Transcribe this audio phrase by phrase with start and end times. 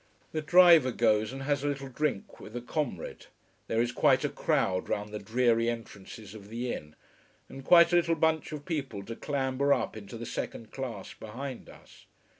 [0.31, 3.27] The driver goes and has a little drink with a comrade.
[3.67, 6.95] There is quite a crowd round the dreary entrances of the inn.
[7.47, 11.69] And quite a little bunch of people to clamber up into the second class, behind
[11.69, 12.07] us.